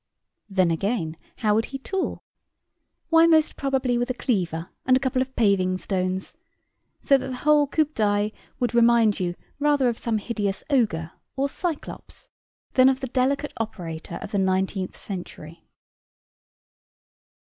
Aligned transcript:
Then, 0.49 0.71
again, 0.71 1.15
how 1.35 1.53
would 1.53 1.65
he 1.65 1.77
tool? 1.77 2.23
Why, 3.09 3.27
most 3.27 3.55
probably 3.55 3.99
with 3.99 4.09
a 4.09 4.15
cleaver 4.15 4.71
and 4.83 4.97
a 4.97 4.99
couple 4.99 5.21
of 5.21 5.35
paving 5.35 5.77
stones: 5.77 6.33
so 7.01 7.19
that 7.19 7.27
the 7.27 7.35
whole 7.35 7.67
coup 7.67 7.85
d'oeil 7.85 8.31
would 8.59 8.73
remind 8.73 9.19
you 9.19 9.35
rather 9.59 9.87
of 9.89 9.99
some 9.99 10.17
hideous 10.17 10.63
ogre 10.71 11.11
or 11.35 11.49
cyclops, 11.49 12.27
than 12.73 12.89
of 12.89 12.99
the 12.99 13.09
delicate 13.13 13.53
operator 13.57 14.15
of 14.23 14.31
the 14.31 14.39
nineteenth 14.39 14.97
century." 14.97 15.67